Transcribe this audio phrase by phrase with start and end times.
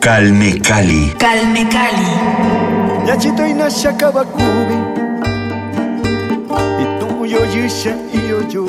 [0.00, 1.12] Calme Cali.
[1.18, 2.10] Calme Cali.
[3.06, 4.74] Yachito inashaka bakubi
[6.82, 8.66] Ituyo yusha iyo yo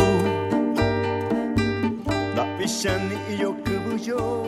[2.36, 4.41] Dapishani iyo kubuyo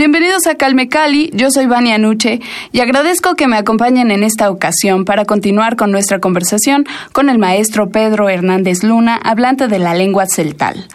[0.00, 2.40] Bienvenidos a Calme Cali, yo soy Vania Nuche
[2.72, 7.36] y agradezco que me acompañen en esta ocasión para continuar con nuestra conversación con el
[7.36, 10.88] maestro Pedro Hernández Luna, hablante de la lengua celtal.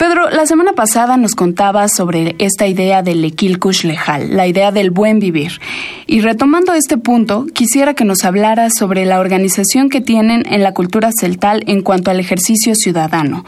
[0.00, 4.90] Pedro, la semana pasada nos contabas sobre esta idea del Equilcush Lejal, la idea del
[4.90, 5.60] buen vivir.
[6.06, 10.72] Y retomando este punto, quisiera que nos hablaras sobre la organización que tienen en la
[10.72, 13.44] cultura celtal en cuanto al ejercicio ciudadano.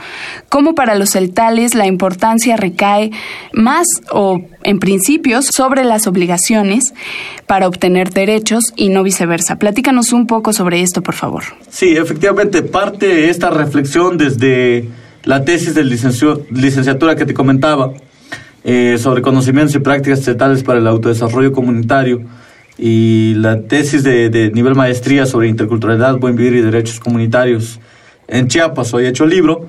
[0.51, 3.13] Cómo para los celtales la importancia recae
[3.55, 6.93] más o en principios sobre las obligaciones
[7.47, 9.57] para obtener derechos y no viceversa.
[9.57, 11.45] Platícanos un poco sobre esto, por favor.
[11.71, 17.92] Sí, efectivamente, parte esta reflexión desde la tesis de licenciatura que te comentaba
[18.65, 22.23] eh, sobre conocimientos y prácticas estatales para el autodesarrollo comunitario
[22.79, 27.81] y la tesis de, nivel maestría sobre interculturalidad, buen vivir y derechos comunitarios
[28.29, 29.67] en Chiapas, hoy hecho libro,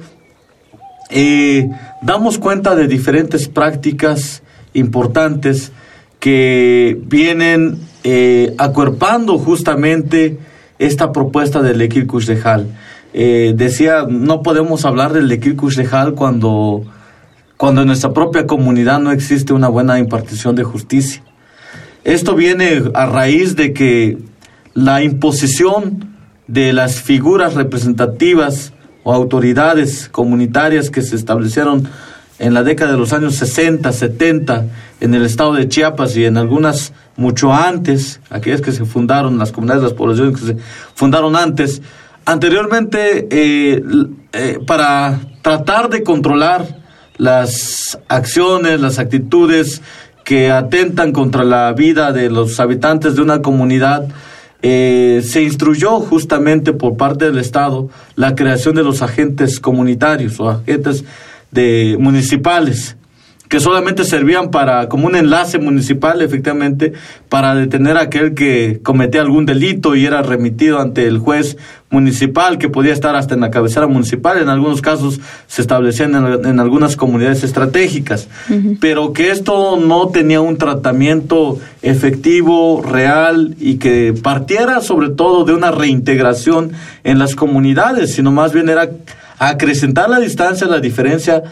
[1.10, 1.70] eh,
[2.02, 4.42] damos cuenta de diferentes prácticas
[4.74, 5.72] importantes
[6.20, 10.38] que vienen eh, acuerpando justamente
[10.80, 12.68] esta propuesta del Lekir Kushdejal.
[13.14, 16.84] Eh, decía, no podemos hablar del Lekir Kushdejal cuando,
[17.58, 21.24] cuando en nuestra propia comunidad no existe una buena impartición de justicia.
[22.04, 24.18] Esto viene a raíz de que
[24.74, 26.16] la imposición
[26.48, 28.74] de las figuras representativas
[29.04, 31.88] o autoridades comunitarias que se establecieron
[32.40, 34.66] en la década de los años 60, 70
[35.02, 39.52] en el estado de Chiapas y en algunas mucho antes, aquellas que se fundaron, las
[39.52, 40.58] comunidades, las poblaciones que se
[40.96, 41.82] fundaron antes,
[42.26, 43.84] anteriormente eh,
[44.34, 46.84] eh, para tratar de controlar
[47.18, 49.82] las acciones, las actitudes
[50.24, 54.08] que atentan contra la vida de los habitantes de una comunidad,
[54.62, 60.50] eh, se instruyó justamente por parte del Estado la creación de los agentes comunitarios o
[60.50, 61.04] agentes
[61.52, 62.96] de municipales
[63.54, 66.94] que solamente servían para como un enlace municipal efectivamente
[67.30, 71.58] para detener a aquel que cometía algún delito y era remitido ante el juez
[71.94, 76.46] municipal que podía estar hasta en la cabecera municipal en algunos casos se establecían en,
[76.46, 78.28] en algunas comunidades estratégicas
[78.82, 85.54] pero que esto no tenía un tratamiento efectivo real y que partiera sobre todo de
[85.54, 86.72] una reintegración
[87.04, 88.90] en las comunidades sino más bien era
[89.38, 91.44] acrecentar la distancia la diferencia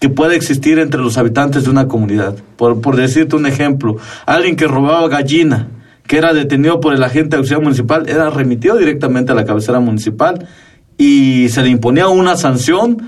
[0.00, 2.36] que puede existir entre los habitantes de una comunidad.
[2.56, 5.66] Por, por decirte un ejemplo, alguien que robaba gallina,
[6.08, 10.48] que era detenido por el agente auxiliar municipal, era remitido directamente a la cabecera municipal
[10.96, 13.02] y se le imponía una sanción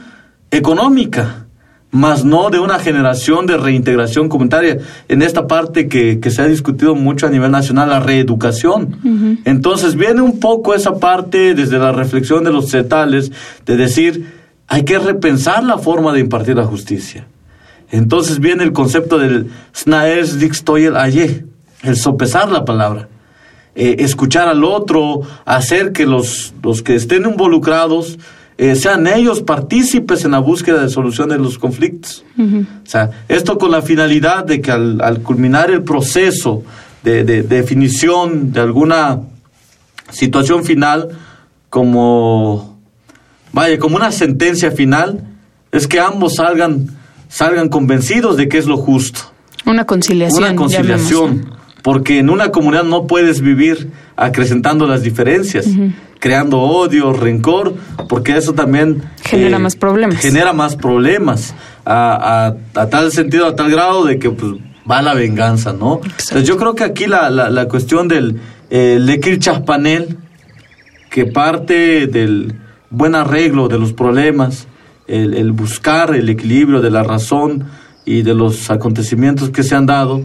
[0.51, 1.47] económica,
[1.91, 4.79] más no de una generación de reintegración comunitaria.
[5.09, 9.41] En esta parte que, que se ha discutido mucho a nivel nacional, la reeducación.
[9.45, 13.33] Entonces viene un poco esa parte desde la reflexión de los cetales
[13.65, 14.35] de decir,
[14.69, 17.27] hay que repensar la forma de impartir la justicia.
[17.91, 21.45] Entonces viene el concepto del snaes dixtoyel aye,
[21.83, 23.09] el sopesar la palabra,
[23.75, 28.19] eh, escuchar al otro, hacer que los, los que estén involucrados
[28.59, 32.25] eh, sean ellos partícipes en la búsqueda de solución de los conflictos.
[32.39, 36.63] O sea, esto con la finalidad de que al, al culminar el proceso
[37.03, 39.21] de, de definición de alguna
[40.11, 41.09] situación final,
[41.71, 42.79] como
[43.53, 45.25] vaya, como una sentencia final,
[45.73, 46.99] es que ambos salgan,
[47.29, 49.21] salgan convencidos de que es lo justo.
[49.65, 50.43] Una conciliación.
[50.43, 51.60] Una conciliación.
[51.83, 55.67] Porque en una comunidad no puedes vivir acrecentando las diferencias,
[56.19, 57.75] creando odio, rencor,
[58.09, 60.19] porque eso también eh, Genera más problemas.
[60.19, 61.55] Genera más problemas,
[61.85, 64.53] a, a- a tal sentido, a tal grado de que pues,
[64.91, 66.01] va la venganza, ¿no?
[66.05, 68.39] Entonces, yo creo que aquí la, la, la cuestión del
[68.69, 70.19] eh, Lekir Chaspanel,
[71.11, 72.55] que parte del
[72.91, 74.67] buen arreglo de los problemas,
[75.07, 77.65] el, el buscar el equilibrio de la razón
[78.05, 80.23] y de los acontecimientos que se han dado,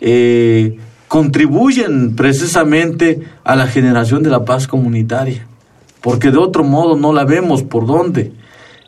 [0.00, 0.78] eh,
[1.08, 5.46] contribuyen precisamente a la generación de la paz comunitaria,
[6.00, 8.32] porque de otro modo no la vemos por dónde.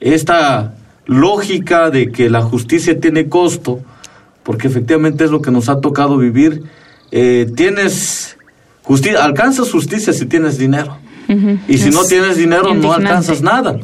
[0.00, 0.75] esta
[1.06, 3.81] lógica de que la justicia tiene costo,
[4.44, 6.62] porque efectivamente es lo que nos ha tocado vivir,
[7.11, 8.38] eh, tienes
[8.82, 10.99] justicia, alcanzas justicia si tienes dinero.
[11.69, 13.78] Y si no tienes dinero no alcanzas nada.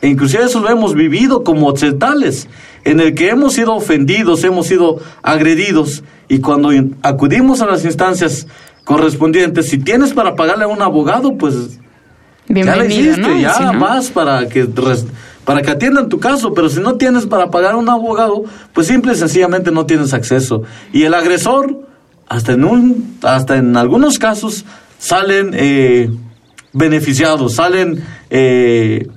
[0.00, 2.48] E inclusive eso lo hemos vivido como occidentales,
[2.84, 6.70] en el que hemos sido ofendidos, hemos sido agredidos, y cuando
[7.02, 8.46] acudimos a las instancias
[8.84, 11.78] correspondientes, si tienes para pagarle a un abogado, pues
[12.48, 14.66] ya le hiciste, ya vas para que
[15.44, 18.44] para que atiendan tu caso, pero si no tienes para pagar a un abogado,
[18.74, 20.62] pues simple y sencillamente no tienes acceso.
[20.92, 21.86] Y el agresor,
[22.28, 24.66] hasta en un, hasta en algunos casos,
[24.98, 26.10] salen eh,
[26.74, 29.08] beneficiados, salen eh,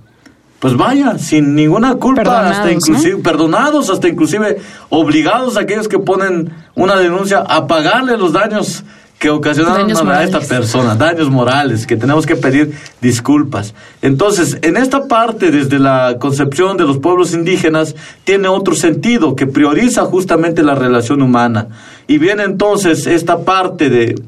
[0.62, 6.54] pues vaya, sin ninguna culpa, hasta inclusive, perdonados, hasta inclusive obligados a aquellos que ponen
[6.76, 8.84] una denuncia a pagarle los daños
[9.18, 13.74] que ocasionaron a esta persona, daños morales, que tenemos que pedir disculpas.
[14.04, 19.48] Entonces, en esta parte, desde la concepción de los pueblos indígenas, tiene otro sentido que
[19.48, 21.70] prioriza justamente la relación humana.
[22.06, 24.22] Y viene entonces esta parte de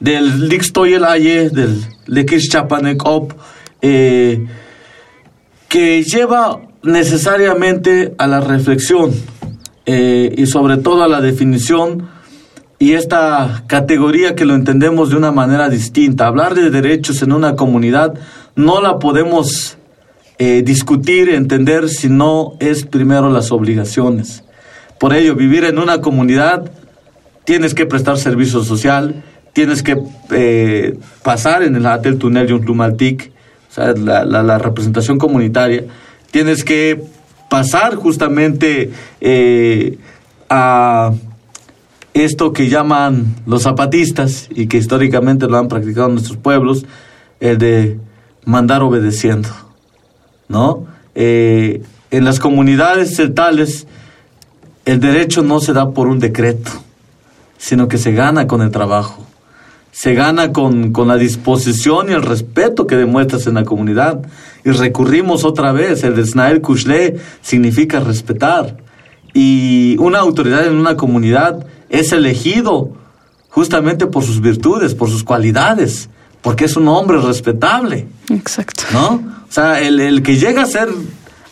[0.00, 3.32] del Lixtoyelaye, del Lekish Chapanekop,
[3.80, 4.44] eh,
[5.72, 9.10] que lleva necesariamente a la reflexión
[9.86, 12.10] eh, y sobre todo a la definición
[12.78, 16.26] y esta categoría que lo entendemos de una manera distinta.
[16.26, 18.12] Hablar de derechos en una comunidad
[18.54, 19.78] no la podemos
[20.36, 24.44] eh, discutir, entender si no es primero las obligaciones.
[25.00, 26.70] Por ello, vivir en una comunidad
[27.46, 29.96] tienes que prestar servicio social, tienes que
[30.32, 32.66] eh, pasar en el Atel Túnel y un
[33.74, 35.84] sea, la, la, representación comunitaria,
[36.30, 37.02] tienes que
[37.48, 38.90] pasar justamente
[39.20, 39.98] eh,
[40.48, 41.12] a
[42.14, 46.84] esto que llaman los zapatistas y que históricamente lo han practicado nuestros pueblos,
[47.40, 47.98] el de
[48.44, 49.48] mandar obedeciendo,
[50.48, 50.86] ¿no?
[51.14, 53.86] Eh, en las comunidades celtales
[54.84, 56.70] el derecho no se da por un decreto,
[57.56, 59.26] sino que se gana con el trabajo
[59.92, 64.22] se gana con, con, la disposición y el respeto que demuestras en la comunidad.
[64.64, 68.78] Y recurrimos otra vez, el Snael Kushle significa respetar.
[69.34, 72.90] Y una autoridad en una comunidad es elegido
[73.50, 76.08] justamente por sus virtudes, por sus cualidades,
[76.40, 78.08] porque es un hombre respetable.
[78.30, 78.84] Exacto.
[78.94, 79.22] ¿No?
[79.48, 80.88] O sea, el, el que llega a ser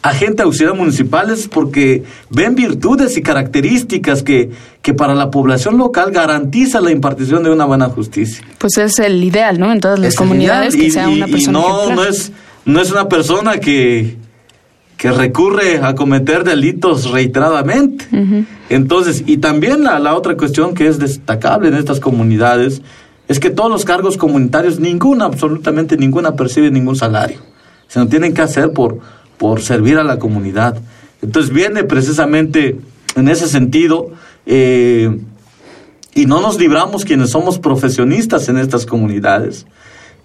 [0.03, 4.51] agente auxiliar municipales porque ven virtudes y características que,
[4.83, 8.45] que para la población local garantiza la impartición de una buena justicia.
[8.59, 9.71] Pues es el ideal, ¿no?
[9.73, 11.59] En todas las comunidades que sea una persona.
[11.59, 12.33] Y no, no es,
[12.65, 14.17] no es una persona que,
[14.97, 18.07] que recurre a cometer delitos reiteradamente.
[18.69, 22.81] Entonces, y también la, la otra cuestión que es destacable en estas comunidades
[23.29, 27.39] es que todos los cargos comunitarios, ninguna, absolutamente ninguna percibe ningún salario.
[27.87, 28.99] Se lo tienen que hacer por,
[29.41, 30.77] por servir a la comunidad.
[31.23, 32.79] Entonces viene precisamente
[33.17, 34.11] en ese sentido
[34.45, 35.19] eh,
[36.15, 39.67] y no nos libramos quienes somos profesionistas en estas comunidades,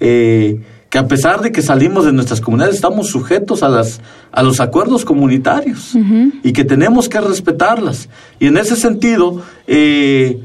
[0.01, 0.59] eh,
[0.89, 4.01] que a pesar de que salimos de nuestras comunidades estamos sujetos a, las,
[4.33, 5.93] a los acuerdos comunitarios
[6.43, 8.09] y que tenemos que respetarlas.
[8.41, 10.41] Y en ese sentido, eh,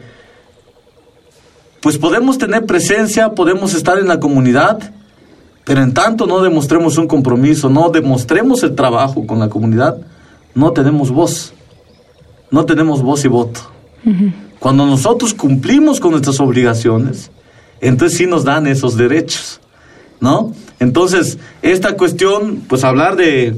[1.80, 4.92] pues podemos tener presencia, podemos estar en la comunidad,
[5.64, 9.98] pero en tanto no demostremos un compromiso, no demostremos el trabajo con la comunidad,
[10.54, 11.52] no tenemos voz.
[12.50, 13.60] No tenemos voz y voto.
[14.58, 17.30] Cuando nosotros cumplimos con nuestras obligaciones,
[17.80, 19.60] entonces sí nos dan esos derechos,
[20.20, 20.52] ¿no?
[20.80, 23.54] Entonces, esta cuestión, pues hablar de,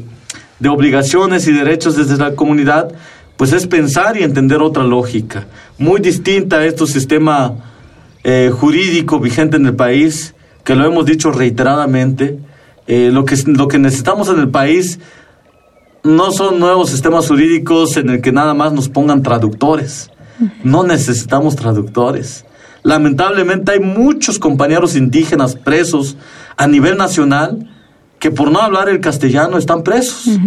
[0.58, 2.92] de obligaciones y derechos desde la comunidad,
[3.36, 5.46] pues es pensar y entender otra lógica,
[5.78, 7.54] muy distinta a este sistema
[8.24, 12.38] eh, jurídico vigente en el país, que lo hemos dicho reiteradamente,
[12.86, 14.98] eh, lo, que, lo que necesitamos en el país
[16.02, 20.10] no son nuevos sistemas jurídicos en el que nada más nos pongan traductores.
[20.64, 22.44] No necesitamos traductores.
[22.82, 26.16] Lamentablemente hay muchos compañeros indígenas presos
[26.56, 27.70] a nivel nacional
[28.18, 30.38] que por no hablar el castellano están presos.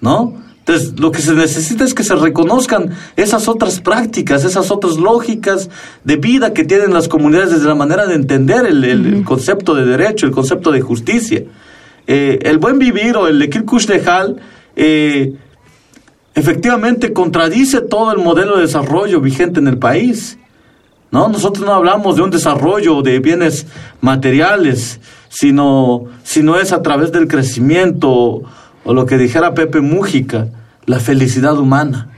[0.00, 0.34] ¿No?
[0.70, 5.68] Entonces, lo que se necesita es que se reconozcan esas otras prácticas, esas otras lógicas
[6.04, 10.26] de vida que tienen las comunidades desde la manera de entender el, concepto de derecho,
[10.26, 11.42] el concepto de justicia.
[12.06, 14.40] Eh, el buen vivir o el Ekir Kushdehal,
[14.76, 15.34] eh,
[16.36, 20.38] efectivamente contradice todo el modelo de desarrollo vigente en el país.
[21.10, 21.28] ¿no?
[21.28, 23.66] Nosotros no hablamos de un desarrollo de bienes
[24.00, 25.00] materiales,
[25.30, 28.42] sino, sino es a través del crecimiento
[28.84, 30.46] o lo que dijera Pepe Mújica,
[30.86, 32.08] la felicidad humana,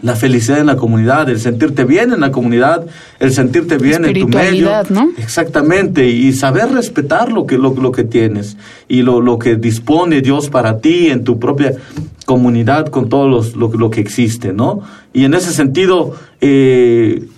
[0.00, 2.86] la felicidad en la comunidad, el sentirte bien en la comunidad,
[3.18, 4.70] el sentirte bien en tu medio.
[4.90, 5.10] ¿no?
[5.18, 8.56] Exactamente, y saber respetar lo que, lo, lo que tienes
[8.88, 11.72] y lo, lo, que dispone Dios para ti en tu propia
[12.24, 14.80] comunidad con todo los, lo, lo, que existe, ¿no?
[15.12, 17.28] Y en ese sentido, eh,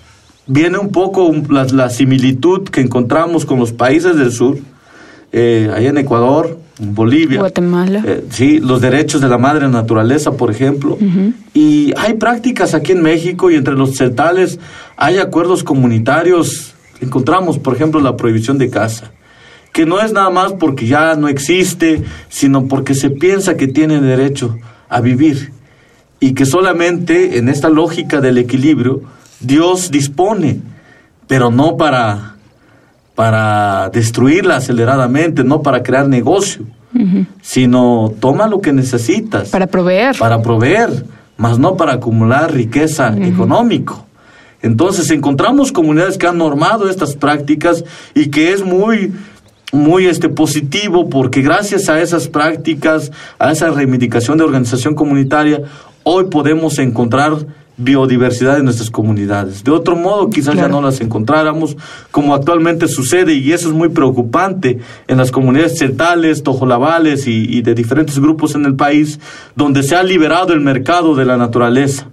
[0.47, 4.59] viene un poco la, la, similitud que encontramos con los países del sur,
[5.33, 7.39] eh, ahí en Ecuador, Bolivia.
[7.39, 8.03] Guatemala.
[8.05, 10.99] Eh, sí, los derechos de la madre naturaleza, por ejemplo.
[11.01, 11.33] Uh -huh.
[11.55, 14.59] Y hay prácticas aquí en México y entre los celtales
[14.97, 16.75] hay acuerdos comunitarios.
[17.01, 19.13] Encontramos, por ejemplo, la prohibición de caza,
[19.73, 24.01] que no es nada más porque ya no existe, sino porque se piensa que tiene
[24.01, 24.57] derecho
[24.89, 25.53] a vivir
[26.21, 29.03] y que solamente en esta lógica del equilibrio
[29.41, 30.61] Dios dispone,
[31.27, 32.34] pero no para
[33.15, 37.27] para destruirla aceleradamente, no para crear negocio, uh -huh.
[37.43, 39.51] sino toma lo que necesitas.
[39.51, 40.17] Para proveer.
[40.19, 41.05] Para proveer,
[41.37, 43.29] más no para acumular riqueza uh -huh.
[43.29, 44.07] económico.
[44.63, 49.13] Entonces encontramos comunidades que han normado estas prácticas y que es muy
[49.73, 55.63] muy este positivo porque gracias a esas prácticas, a esa reivindicación de organización comunitaria,
[56.05, 57.33] hoy podemos encontrar
[57.77, 59.65] biodiversidad en nuestras comunidades.
[59.65, 60.69] De otro modo, quizás claro.
[60.69, 61.77] ya no las encontráramos,
[62.11, 64.79] como actualmente sucede, y eso es muy preocupante
[65.09, 69.19] en las comunidades celtales, tojolabales y, y de diferentes grupos en el país,
[69.57, 72.09] donde se ha liberado el mercado de la naturaleza,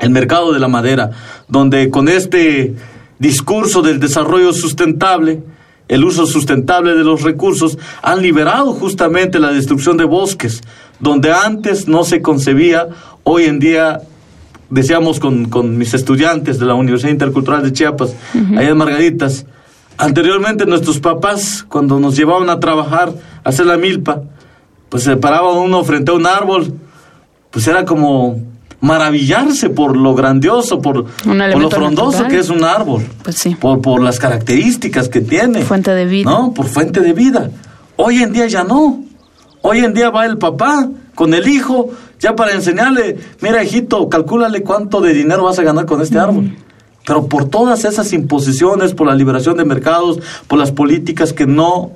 [0.00, 1.10] el mercado de la madera,
[1.48, 2.74] donde con este
[3.18, 5.42] discurso del desarrollo sustentable,
[5.86, 10.62] el uso sustentable de los recursos, han liberado justamente la destrucción de bosques,
[10.98, 12.88] donde antes no se concebía,
[13.22, 14.00] hoy en día
[14.74, 18.58] decíamos con, con, mis estudiantes de la Universidad Intercultural de Chiapas, uh -huh.
[18.58, 19.46] allá en Margaritas,
[19.96, 23.12] anteriormente nuestros papás, cuando nos llevaban a trabajar,
[23.44, 24.22] a hacer la milpa,
[24.88, 26.74] pues se paraba uno frente a un árbol,
[27.50, 28.40] pues era como
[28.80, 32.30] maravillarse por lo grandioso, por, por lo frondoso natural.
[32.30, 33.54] que es un árbol, pues sí.
[33.54, 35.62] por, por las características que tiene.
[35.62, 36.30] Fuente de vida.
[36.30, 36.52] ¿No?
[36.52, 37.50] Por fuente de vida.
[37.96, 39.04] Hoy en día ya no.
[39.62, 41.90] Hoy en día va el papá con el hijo,
[42.20, 46.56] ya para enseñarle, mira hijito, calcúlale cuánto de dinero vas a ganar con este árbol.
[47.06, 51.92] Pero por todas esas imposiciones, por la liberación de mercados, por las políticas que no,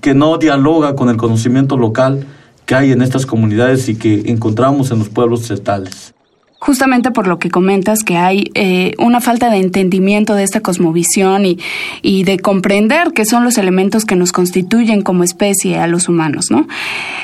[0.00, 2.26] que no dialoga con el conocimiento local
[2.64, 6.14] que hay en estas comunidades y que encontramos en los pueblos celtales
[6.60, 11.46] justamente por lo que comentas que hay eh, una falta de entendimiento de esta cosmovisión
[11.46, 11.58] y,
[12.02, 16.46] y, de comprender qué son los elementos que nos constituyen como especie a los humanos,
[16.50, 16.66] ¿no?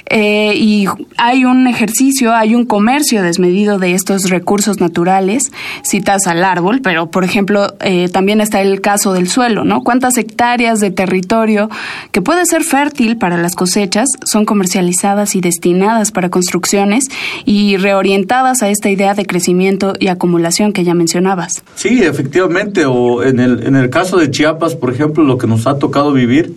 [0.06, 0.86] Eh, y
[1.16, 5.50] hay un ejercicio, hay un comercio desmedido de estos recursos naturales,
[5.82, 9.80] citas al árbol, pero por ejemplo eh, también está el caso del suelo, ¿no?
[9.82, 11.70] ¿Cuántas hectáreas de territorio
[12.12, 17.06] que puede ser fértil para las cosechas son comercializadas y destinadas para construcciones
[17.44, 21.62] y reorientadas a esta idea de crecimiento y acumulación que ya mencionabas.
[21.75, 25.66] Sí, efectivamente, o en el, en el caso de Chiapas, por ejemplo, lo que nos
[25.66, 26.54] ha tocado vivir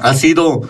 [0.00, 0.62] ha sido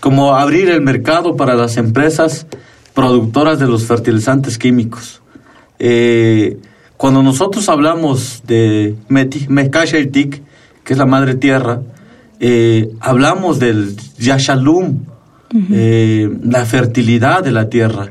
[0.00, 2.46] como abrir el mercado para las empresas
[2.94, 5.20] productoras de los fertilizantes químicos.
[5.78, 6.58] Eh,
[6.96, 10.42] cuando nosotros hablamos de Mekashaitik,
[10.84, 11.82] que es la madre tierra,
[12.40, 15.66] eh, hablamos del Yashalum, uh -huh.
[15.72, 18.08] eh, la fertilidad de la tierra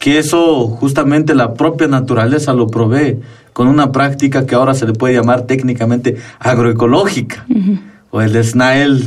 [0.00, 3.20] que eso justamente la propia naturaleza lo provee
[3.52, 7.80] con una práctica que ahora se le puede llamar técnicamente agroecológica, uh -huh.
[8.10, 9.04] o el Snael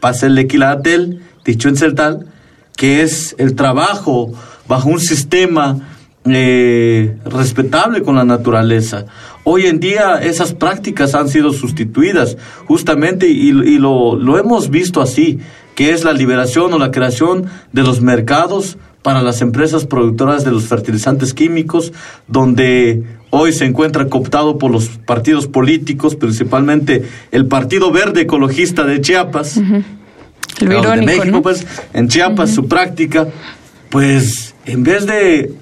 [0.00, 2.26] Paselequilatel, dicho en celtal,
[2.76, 4.32] que es el trabajo
[4.66, 5.78] bajo un sistema
[6.24, 9.04] eh, respetable con la naturaleza.
[9.44, 15.02] Hoy en día esas prácticas han sido sustituidas justamente y, y lo, lo hemos visto
[15.02, 15.40] así,
[15.74, 20.52] que es la liberación o la creación de los mercados para las empresas productoras de
[20.52, 21.92] los fertilizantes químicos,
[22.28, 29.00] donde hoy se encuentra cooptado por los partidos políticos, principalmente el Partido Verde Ecologista de
[29.00, 30.96] Chiapas, uh -huh.
[30.96, 31.42] de México, ¿no?
[31.42, 32.56] pues en Chiapas uh -huh.
[32.56, 33.28] su práctica,
[33.90, 35.52] pues en vez de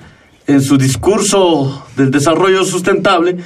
[0.47, 3.37] en su discurso del desarrollo sustentable,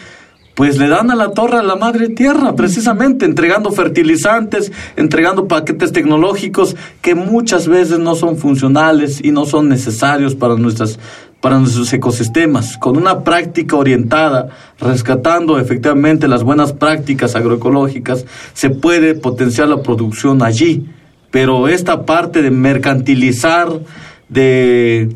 [0.55, 5.93] pues le dan a la torre a la madre tierra, precisamente, entregando fertilizantes, entregando paquetes
[5.93, 10.99] tecnológicos que muchas veces no son funcionales y no son necesarios para nuestras
[11.41, 14.49] para nuestros ecosistemas, con una práctica orientada,
[14.81, 20.89] rescatando efectivamente las buenas prácticas agroecológicas, se puede potenciar la producción allí.
[21.31, 23.69] Pero esta parte de mercantilizar,
[24.31, 25.15] de,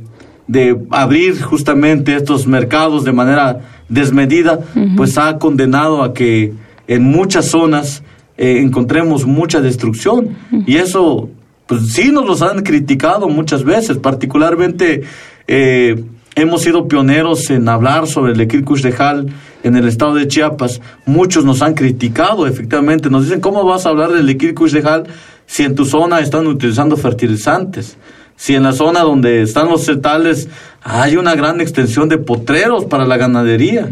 [0.49, 4.97] de abrir justamente estos mercados de manera desmedida, uh -huh.
[4.97, 6.53] pues ha condenado a que
[6.87, 8.03] en muchas zonas
[8.37, 10.37] eh, encontremos mucha destrucción.
[10.51, 10.65] Uh -huh.
[10.67, 11.29] Y eso,
[11.67, 15.03] pues sí nos los han criticado muchas veces, particularmente
[15.47, 16.05] eh,
[16.35, 19.27] hemos sido pioneros en hablar sobre el Equilcuxdejal
[19.65, 20.81] en el estado de Chiapas.
[21.05, 25.05] Muchos nos han criticado, efectivamente, nos dicen, ¿cómo vas a hablar del Equilcuxdejal
[25.47, 27.97] si en tu zona están utilizando fertilizantes?
[28.39, 30.49] Si en la zona donde están los celtales
[30.83, 33.89] hay una gran extensión de potreros para la ganadería.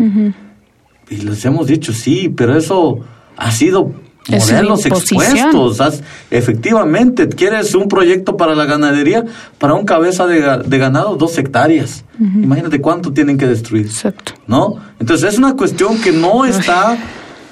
[1.11, 3.01] Y les hemos dicho, sí, pero eso
[3.37, 3.93] ha sido
[4.29, 6.01] Es modelos expuestos.
[6.31, 9.25] Efectivamente, quieres un proyecto para la ganadería,
[9.59, 12.05] para un cabeza de, de ganado, dos hectáreas.
[12.21, 13.87] Imagínate cuánto tienen que destruir.
[13.87, 14.35] Exacto.
[14.47, 14.77] ¿No?
[15.01, 16.97] Entonces es una cuestión que no está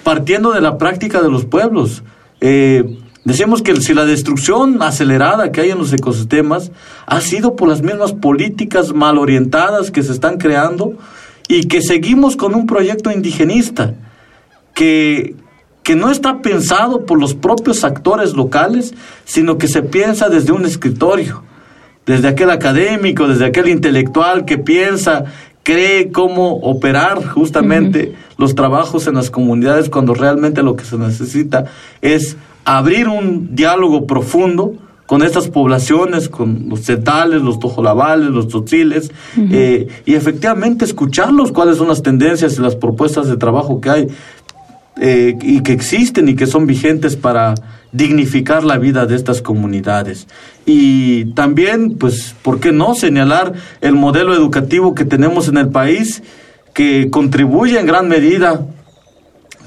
[0.05, 2.05] partiendo de la práctica de los pueblos.
[2.41, 6.71] Eh, decimos que si la destrucción acelerada que hay en los ecosistemas
[7.07, 10.95] ha sido por las mismas políticas mal orientadas que se están creando
[11.49, 13.95] y que seguimos con un proyecto indigenista
[14.75, 15.37] que,
[15.83, 20.65] que no está pensado por los propios actores locales, sino que se piensa desde un
[20.65, 21.43] escritorio,
[22.07, 25.25] desde aquel académico, desde aquel intelectual que piensa,
[25.63, 31.65] cree cómo operar justamente los trabajos en las comunidades cuando realmente lo que se necesita
[32.03, 34.75] es abrir un diálogo profundo
[35.07, 41.77] con estas poblaciones, con los cetales, los tojolabales, los tzotziles, eh, y efectivamente escucharlos cuáles
[41.77, 44.09] son las tendencias y las propuestas de trabajo que hay
[45.01, 47.55] eh, y que existen y que son vigentes para
[47.93, 50.27] dignificar la vida de estas comunidades.
[50.65, 53.53] Y también, pues, ¿por qué no señalar
[53.83, 56.23] el modelo educativo que tenemos en el país
[56.73, 58.67] que contribuye en gran medida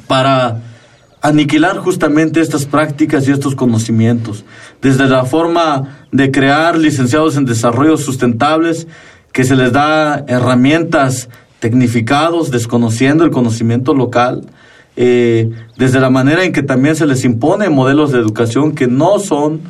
[0.07, 0.61] para
[1.21, 4.45] aniquilar justamente estas prácticas y estos conocimientos,
[4.81, 8.87] desde la forma de crear licenciados en desarrollo sustentables,
[9.31, 14.45] que se les da herramientas tecnificados, desconociendo el conocimiento local,
[14.95, 19.19] eh, desde la manera en que también se les impone modelos de educación que no
[19.19, 19.61] son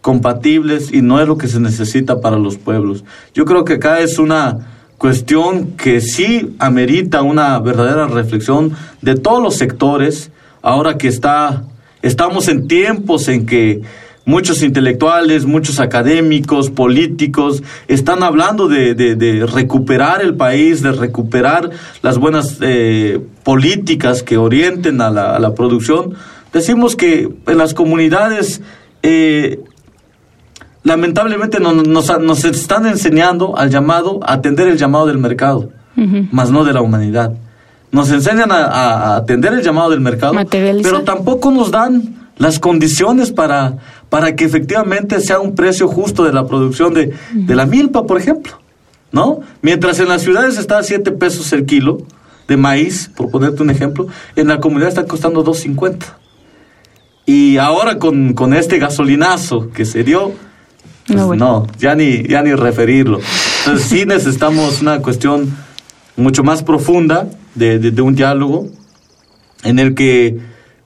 [0.00, 3.04] compatibles y no es lo que se necesita para los pueblos.
[3.34, 4.58] Yo creo que acá es una
[4.98, 8.72] cuestión que sí amerita una verdadera reflexión
[9.02, 10.30] de todos los sectores,
[10.66, 11.62] ahora que está,
[12.02, 13.82] estamos en tiempos en que
[14.24, 21.70] muchos intelectuales, muchos académicos, políticos, están hablando de, de- de recuperar el país, de recuperar
[22.02, 26.14] las buenas eh, políticas que orienten a la, a la producción.
[26.52, 28.60] Decimos que en las comunidades
[29.04, 29.60] eh,
[30.82, 35.70] lamentablemente no- nos, nos están enseñando al llamado, a atender el llamado del mercado,
[36.32, 37.32] más no de la humanidad.
[37.92, 43.78] Nos enseñan a, atender el llamado del mercado, pero tampoco nos dan las condiciones para,
[44.08, 48.18] para que efectivamente sea un precio justo de la producción de, de la milpa, por
[48.18, 48.52] ejemplo.
[49.12, 49.40] ¿No?
[49.62, 51.98] Mientras en las ciudades está a 7 pesos el kilo
[52.48, 55.96] de maíz, por ponerte un ejemplo, en la comunidad está costando 2.50.
[57.24, 60.32] Y ahora con, con este gasolinazo que se dio,
[61.06, 61.66] pues No, no, bueno.
[61.78, 63.20] ya ni, ya ni referirlo.
[63.60, 65.56] Entonces sí necesitamos una cuestión
[66.16, 68.68] mucho más profunda de, de- de un diálogo
[69.64, 70.38] en el que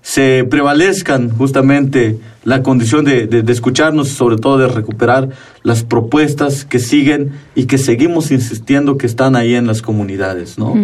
[0.02, 5.28] se prevalezcan justamente la condición de, de- de escucharnos y sobre todo de recuperar
[5.62, 10.74] las propuestas que siguen y que seguimos insistiendo que están ahí en las comunidades, ¿no?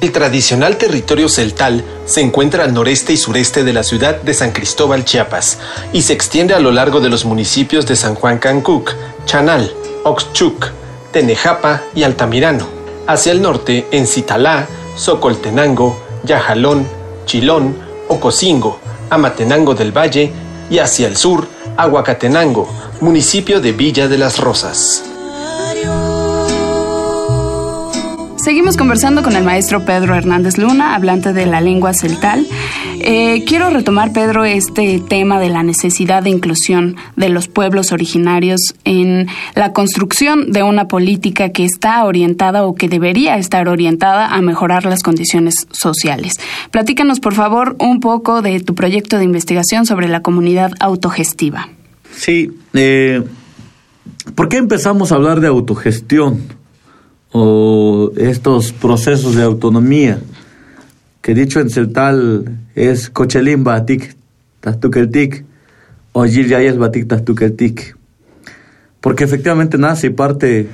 [0.00, 4.52] El tradicional territorio celtal se encuentra al noreste y sureste de la ciudad de San
[4.52, 5.58] Cristóbal, Chiapas,
[5.92, 8.94] y se extiende a lo largo de los municipios de San Juan Cancuc,
[9.26, 9.72] Chanal,
[10.04, 10.66] Oxchuc,
[11.12, 12.66] Tenejapa y Altamirano.
[13.06, 14.66] Hacia el norte, en Citalá,
[14.96, 16.86] Socoltenango, Yajalón,
[17.24, 17.76] Chilón,
[18.08, 18.78] Ocosingo,
[19.10, 20.32] Amatenango del Valle
[20.70, 22.68] y hacia el sur, Aguacatenango,
[23.00, 25.04] municipio de Villa de las Rosas.
[28.48, 32.46] Seguimos conversando con el maestro Pedro Hernández Luna, hablante de la lengua celtal.
[32.98, 38.74] Eh, quiero retomar, Pedro, este tema de la necesidad de inclusión de los pueblos originarios
[38.86, 44.40] en la construcción de una política que está orientada o que debería estar orientada a
[44.40, 46.32] mejorar las condiciones sociales.
[46.70, 51.68] Platícanos, por favor, un poco de tu proyecto de investigación sobre la comunidad autogestiva.
[52.16, 53.22] Sí, eh,
[54.34, 56.56] ¿por qué empezamos a hablar de autogestión
[57.32, 60.20] o estos procesos de autonomía?
[61.20, 64.16] Que dicho en celtal es Cochelim Batik
[64.60, 65.44] Tastukeltik
[66.12, 67.96] o Yilyayel Batik Tastukeltik.
[69.00, 70.68] Porque efectivamente nace y parte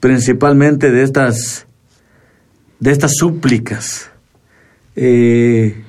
[0.00, 1.66] principalmente de estas,
[2.80, 4.10] de estas súplicas,
[4.96, 5.82] eh,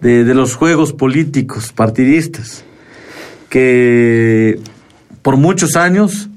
[0.00, 2.64] de, de los juegos políticos partidistas
[3.48, 4.60] que
[5.22, 6.28] por muchos años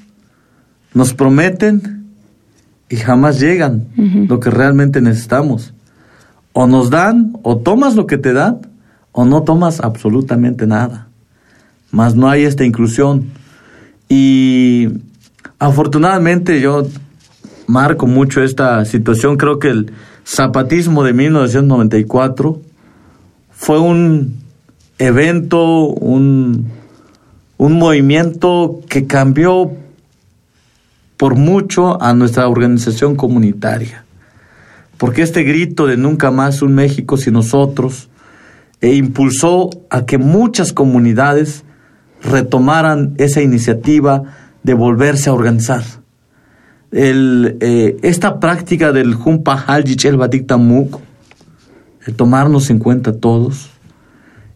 [0.94, 2.01] nos prometen
[2.92, 3.88] y jamás llegan
[4.28, 5.74] lo que realmente necesitamos.
[6.52, 8.58] O nos dan, o tomas lo que te dan,
[9.14, 11.08] o no tomas absolutamente nada.
[11.92, 13.28] Más no hay esta inclusión.
[14.10, 14.90] Y
[15.58, 16.86] afortunadamente yo
[17.66, 19.38] marco mucho esta situación.
[19.38, 19.94] Creo que el
[20.26, 22.62] zapatismo de 1994
[23.52, 24.36] fue un
[24.98, 26.68] evento, un,
[27.58, 29.72] un movimiento que cambió
[31.22, 34.06] por mucho a nuestra organización comunitaria.
[34.98, 38.10] Porque este grito de nunca más un México sin nosotros
[38.82, 41.64] e impulsó a que muchas comunidades
[42.24, 44.24] retomaran esa iniciativa
[44.64, 45.84] de volverse a organizar.
[46.92, 51.02] Eh, esta práctica del Jumpa Haljich el Tamuk,
[52.08, 53.70] el tomarnos en cuenta todos,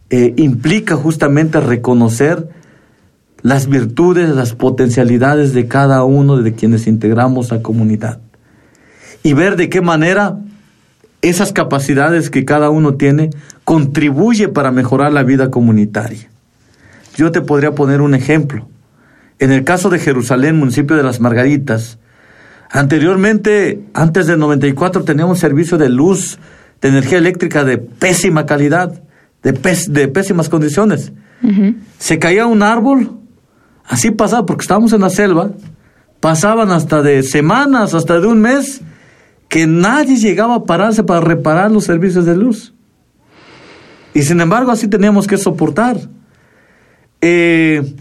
[0.09, 2.49] eh, implica justamente reconocer
[3.45, 8.17] las virtudes, las potencialidades de cada uno de quienes integramos la comunidad
[9.21, 10.39] y ver de qué manera
[11.21, 13.29] esas capacidades que cada uno tiene
[13.63, 16.27] contribuye para mejorar la vida comunitaria.
[17.17, 18.67] Yo te podría poner un ejemplo.
[19.37, 21.99] En el caso de Jerusalén, municipio de las Margaritas,
[22.71, 26.39] anteriormente, antes del 94, teníamos servicio de luz,
[26.81, 29.03] de energía eléctrica de pésima calidad,
[29.43, 31.13] de, de pésimas condiciones.
[31.99, 33.19] Se caía un árbol,
[33.87, 35.51] así pasaba, porque estábamos en la selva,
[36.19, 38.81] pasaban hasta de semanas, hasta de un mes,
[39.47, 42.73] que nadie llegaba a pararse para reparar los servicios de luz.
[44.13, 45.97] Y sin embargo, así teníamos que soportar.
[47.21, 47.95] Eh,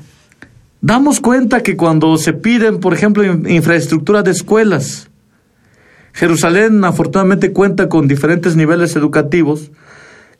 [0.80, 5.10] damos cuenta que cuando se piden, por ejemplo, infraestructura de escuelas,
[6.12, 9.72] Jerusalén afortunadamente cuenta con diferentes niveles educativos,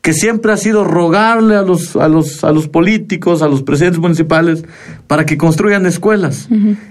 [0.05, 3.99] que siempre ha sido rogarle a los, a los, a los políticos, a los presidentes
[3.99, 4.63] municipales,
[5.07, 6.47] para que construyan escuelas.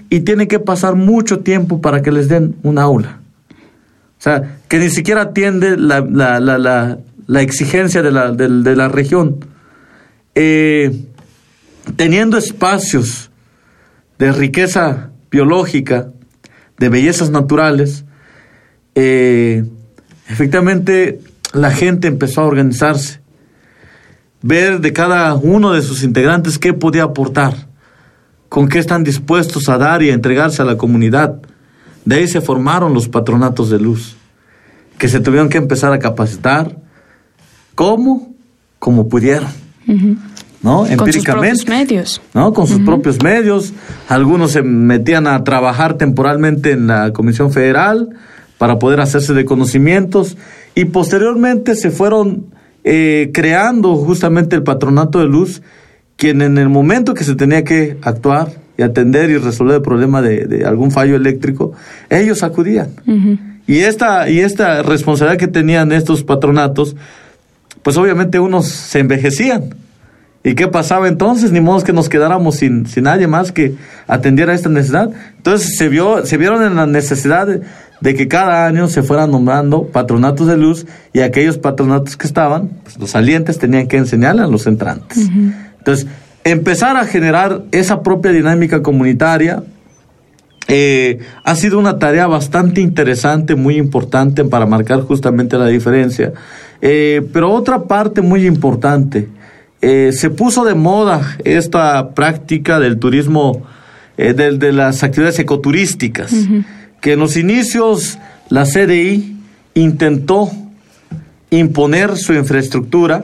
[0.09, 3.21] Y tiene que pasar mucho tiempo para que les den un aula.
[4.19, 8.75] O sea, que ni siquiera atiende la, la, la, la exigencia de la, de, de
[8.75, 9.45] la región.
[10.35, 10.91] Eh,
[11.95, 13.31] teniendo espacios
[14.19, 16.09] de riqueza biológica,
[16.79, 18.03] de bellezas naturales,
[18.93, 19.63] eh,
[20.27, 21.21] efectivamente
[21.55, 23.21] la gente empezó a organizarse,
[24.41, 27.67] ver de cada uno de sus integrantes qué podía aportar,
[28.49, 31.41] con qué están dispuestos a dar y a entregarse a la comunidad.
[32.03, 34.15] De ahí se formaron los patronatos de luz,
[34.97, 36.77] que se tuvieron que empezar a capacitar.
[37.73, 38.33] ¿Cómo?
[38.77, 39.49] Como pudieron.
[40.61, 40.85] ¿no?
[40.85, 40.97] Empíricamente.
[40.97, 42.21] Con sus propios medios.
[42.33, 42.53] ¿no?
[42.53, 43.73] Con sus propios medios.
[44.09, 48.09] Algunos se metían a trabajar temporalmente en la Comisión Federal
[48.57, 50.37] para poder hacerse de conocimientos
[50.75, 52.47] y posteriormente se fueron
[52.83, 55.61] eh, creando justamente el patronato de luz,
[56.17, 60.21] quien en el momento que se tenía que actuar y atender y resolver el problema
[60.21, 61.71] de, algún fallo eléctrico,
[62.09, 62.89] ellos acudían.
[63.65, 66.95] Y esta, y esta responsabilidad que tenían estos patronatos,
[67.81, 69.75] pues obviamente unos se envejecían
[70.45, 71.51] ¿Y qué pasaba entonces?
[71.51, 73.73] Ni modo que nos quedáramos sin, sin nadie más que
[74.05, 75.09] atendiera esta necesidad.
[75.37, 77.61] Entonces se, vio, se vieron en la necesidad de,
[78.01, 82.97] que cada año se fueran nombrando patronatos de luz y aquellos patronatos que estaban, pues,
[82.99, 85.29] los salientes tenían que enseñarle a los entrantes.
[85.77, 86.07] Entonces,
[86.43, 89.63] empezar a generar esa propia dinámica comunitaria
[90.67, 96.33] eh, ha sido una tarea bastante interesante, muy importante para marcar justamente la diferencia.
[96.81, 99.29] Eh, pero otra parte muy importante,
[99.81, 103.63] eh, se puso de moda esta práctica del turismo,
[104.17, 106.33] de, las actividades ecoturísticas,
[107.05, 108.17] que en los inicios
[108.49, 109.37] la CDI
[109.75, 110.49] intentó
[111.51, 113.23] imponer su infraestructura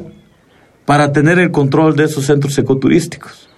[0.85, 3.49] para tener el control de esos centros ecoturísticos,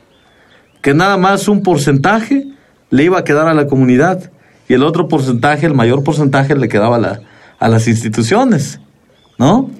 [0.81, 2.47] que nada más un porcentaje
[2.89, 4.31] le iba a quedar a la comunidad
[4.69, 7.19] y el otro porcentaje, el mayor porcentaje, le quedaba
[7.59, 8.79] a, las instituciones,
[9.38, 9.71] ¿no?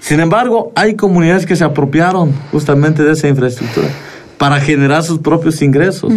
[0.00, 3.88] Sin embargo, hay comunidades que se apropiaron justamente de esa infraestructura
[4.38, 6.10] para generar sus propios ingresos.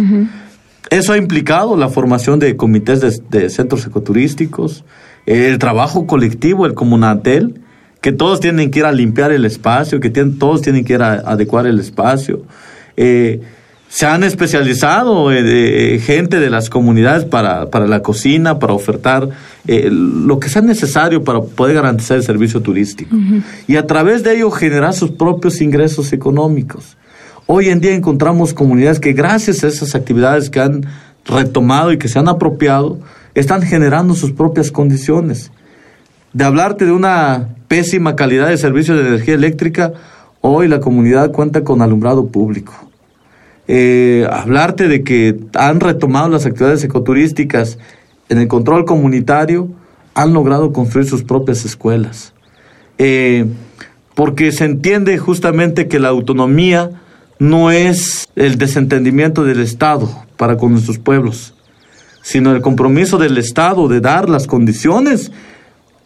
[0.90, 4.84] Eso ha implicado la formación de comités de, centros ecoturísticos,
[5.26, 7.60] el trabajo colectivo, el comunatel,
[8.00, 11.14] que todos tienen que ir a limpiar el espacio, que todos tienen que ir a,
[11.14, 12.42] adecuar el espacio.
[12.96, 13.40] Eh,
[13.88, 19.28] se han especializado eh, gente de las comunidades para, para la cocina, para ofertar
[19.66, 23.16] eh, lo que sea necesario para poder garantizar el servicio turístico.
[23.66, 26.96] Y a través de ello generar sus propios ingresos económicos.
[27.46, 30.84] Hoy en día encontramos comunidades que gracias a esas actividades que han
[31.24, 32.98] retomado y que se han apropiado,
[33.34, 35.50] están generando sus propias condiciones.
[36.32, 39.92] De hablarte de una pésima calidad de servicio de energía eléctrica,
[40.40, 42.86] hoy la comunidad cuenta con alumbrado público
[43.68, 47.78] eh, hablarte de que han retomado las actividades ecoturísticas
[48.28, 49.68] en el control comunitario,
[50.14, 52.32] han logrado construir sus propias escuelas.
[52.98, 53.46] Eh,
[54.14, 56.90] porque se entiende justamente que la autonomía
[57.38, 61.54] no es el desentendimiento del Estado para con nuestros pueblos,
[62.22, 65.30] sino el compromiso del Estado de dar las condiciones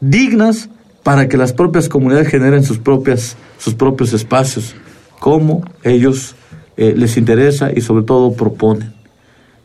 [0.01, 0.69] dignas
[1.03, 4.75] para que las propias comunidades generen sus, propias, sus propios espacios,
[5.19, 6.35] como ellos
[6.77, 8.95] eh, les interesa y sobre todo proponen.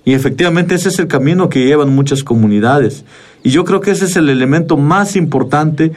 [0.06, 3.06] Y efectivamente ese es el camino que llevan muchas comunidades.
[3.44, 5.92] Y yo creo que ese es el elemento más importante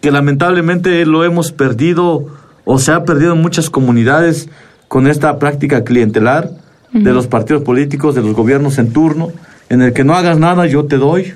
[0.00, 2.26] que lamentablemente lo hemos perdido
[2.64, 4.48] o se ha perdido en muchas comunidades
[4.88, 6.50] con esta práctica clientelar
[6.92, 9.32] de los partidos políticos, de los gobiernos en turno,
[9.68, 11.34] en el que no hagas nada, yo te doy.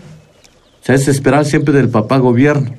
[0.81, 2.71] O sea, es esperar siempre del papá gobierno.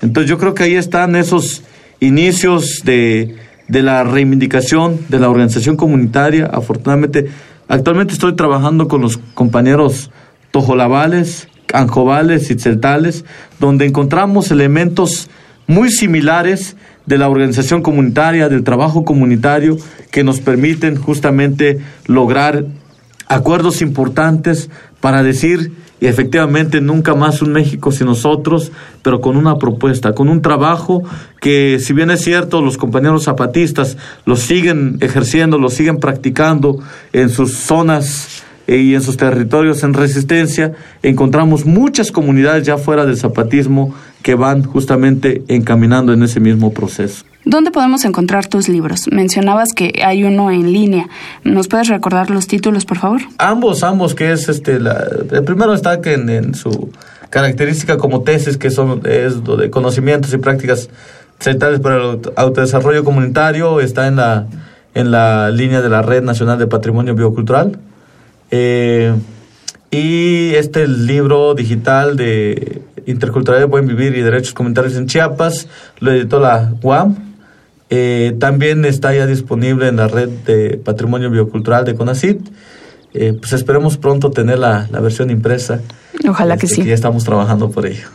[0.00, 1.62] Entonces yo creo que ahí están esos
[2.00, 3.36] inicios de,
[3.68, 6.46] de la reivindicación de la organización comunitaria.
[6.46, 7.28] Afortunadamente,
[7.68, 10.10] actualmente estoy trabajando con los compañeros
[10.50, 13.24] tojolabales, anjovales y celtales,
[13.60, 15.28] donde encontramos elementos
[15.66, 16.76] muy similares
[17.08, 19.78] de la organización comunitaria, del trabajo comunitario,
[20.10, 22.66] que nos permiten justamente lograr
[23.26, 28.70] acuerdos importantes para decir y efectivamente nunca más un México sin nosotros,
[29.02, 31.02] pero con una propuesta, con un trabajo
[31.40, 36.78] que si bien es cierto los compañeros zapatistas lo siguen ejerciendo, lo siguen practicando
[37.12, 43.16] en sus zonas y en sus territorios en resistencia, encontramos muchas comunidades ya fuera del
[43.16, 47.24] zapatismo que van justamente encaminando en ese mismo proceso.
[47.46, 49.08] ¿Dónde podemos encontrar tus libros?
[49.10, 51.08] Mencionabas que hay uno en línea.
[51.44, 53.22] ¿Nos puedes recordar los títulos, por favor?
[53.38, 56.90] Ambos, ambos, que es este, la, el primero está que en, su
[57.30, 60.90] característica como tesis, que son es de conocimientos y prácticas
[61.38, 64.46] centrales para el autodesarrollo comunitario, está en la,
[64.94, 67.78] en la línea de la Red Nacional de Patrimonio Biocultural.
[68.50, 69.14] Eh,
[69.90, 75.68] y este libro digital de Interculturalidad, Buen Vivir y Derechos Comunitarios en Chiapas
[76.00, 77.28] lo editó la UAM
[77.90, 82.40] eh, también está ya disponible en la red de patrimonio biocultural de CONACIT.
[83.14, 85.80] Eh, pues esperemos pronto tener la, versión impresa.
[86.28, 86.88] Ojalá que este, sí.
[86.88, 88.08] ya estamos trabajando por ello.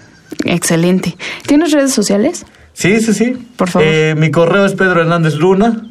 [0.45, 1.17] Excelente.
[1.47, 2.45] ¿Tienes redes sociales?
[2.73, 3.47] Sí, sí, sí.
[3.55, 3.87] Por favor.
[3.87, 5.89] Eh, mi correo es Pedro Hernández Luna,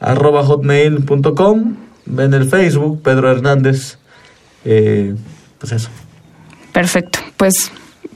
[0.00, 1.76] arroba hotmail.com.
[2.06, 3.98] En el Facebook, Pedro Hernández.
[4.62, 5.88] pues eso.
[6.72, 7.18] Perfecto.
[7.36, 7.70] Pues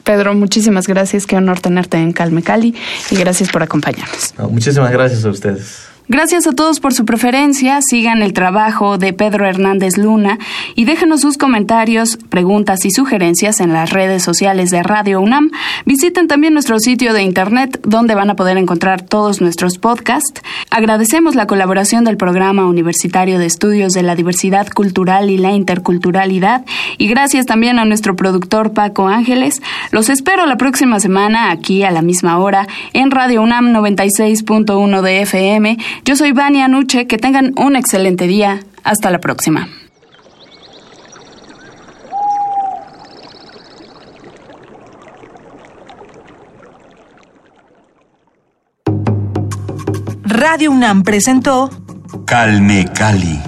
[0.05, 1.27] Pedro, muchísimas gracias.
[1.27, 2.75] Qué honor tenerte en Calme Cali
[3.11, 4.35] y gracias por acompañarnos.
[4.51, 5.90] muchísimas gracias a ustedes.
[6.13, 7.79] Gracias a todos por su preferencia.
[7.89, 10.41] Sigan el trabajo de Pedro Hernández Luna
[10.75, 15.53] y déjenos sus comentarios, preguntas y sugerencias en las redes sociales de Radio UNAM.
[15.87, 20.43] Visiten también nuestro sitio de internet donde van a poder encontrar todos nuestros podcasts.
[20.73, 26.65] Agradecemos la colaboración del Programa Universitario de Estudios de la Diversidad Cultural y la Interculturalidad
[26.99, 29.63] y gracias también a nuestro productor Paco Ángeles.
[29.93, 35.23] Los espero la próxima semana aquí a la misma hora en Radio UNAM 96.1 de
[35.23, 38.61] FM yo soy Vania Nuche, que tengan un excelente día.
[38.83, 39.69] Hasta la próxima.
[50.25, 51.71] Radio UNAM presentó
[52.25, 53.41] Calme Cali.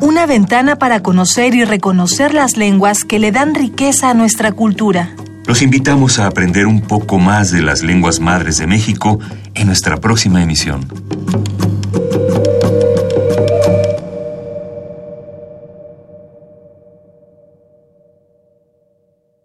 [0.00, 5.10] Una ventana para conocer y reconocer las lenguas que le dan riqueza a nuestra cultura.
[5.46, 9.20] Los invitamos a aprender un poco más de las lenguas madres de México
[9.54, 10.86] en nuestra próxima emisión.